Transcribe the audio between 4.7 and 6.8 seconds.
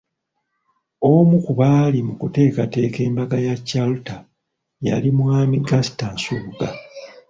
yali Mwami Gaster Nsubuga.